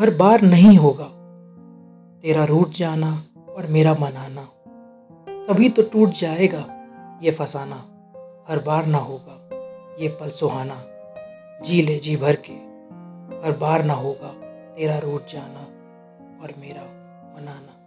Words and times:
हर 0.00 0.10
बार 0.10 0.40
नहीं 0.40 0.78
होगा। 0.78 1.04
तेरा 2.20 2.44
रूठ 2.44 2.68
जाना 2.68 3.24
और 3.56 3.66
मेरा 3.66 3.94
मनाना। 3.94 4.48
कभी 5.28 5.68
तो 5.68 5.82
टूट 5.82 6.10
जाएगा 6.10 6.66
ये 7.22 7.30
फसाना। 7.30 7.76
हर 8.48 8.62
बार 8.66 8.86
ना 8.86 8.98
होगा 8.98 9.48
ये 10.02 10.08
पल 10.08 10.28
सुहाना। 10.28 10.82
जी 11.62 11.82
ले 11.82 11.98
जी 11.98 12.16
भर 12.16 12.36
के। 12.36 12.52
हर 13.46 13.56
बार 13.56 13.84
ना 13.84 13.94
होगा 13.94 14.28
तेरा 14.76 14.98
रूठ 14.98 15.22
जाना 15.32 15.60
और 16.42 16.54
मेरा 16.58 16.82
मनाना। 17.36 17.80